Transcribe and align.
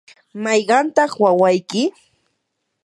¿mayqantaq 0.43 1.11
wawayki? 1.23 1.81